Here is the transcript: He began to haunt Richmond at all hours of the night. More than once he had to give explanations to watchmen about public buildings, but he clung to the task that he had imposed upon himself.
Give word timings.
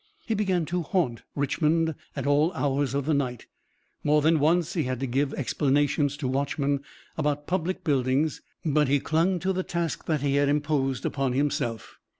He 0.25 0.33
began 0.33 0.65
to 0.65 0.81
haunt 0.81 1.21
Richmond 1.35 1.93
at 2.15 2.25
all 2.25 2.51
hours 2.53 2.95
of 2.95 3.05
the 3.05 3.13
night. 3.13 3.45
More 4.03 4.23
than 4.23 4.39
once 4.39 4.73
he 4.73 4.85
had 4.85 4.99
to 5.01 5.05
give 5.05 5.31
explanations 5.35 6.17
to 6.17 6.27
watchmen 6.27 6.79
about 7.19 7.45
public 7.45 7.83
buildings, 7.83 8.41
but 8.65 8.87
he 8.87 8.99
clung 8.99 9.37
to 9.41 9.53
the 9.53 9.61
task 9.61 10.07
that 10.07 10.21
he 10.21 10.37
had 10.37 10.49
imposed 10.49 11.05
upon 11.05 11.33
himself. 11.33 11.99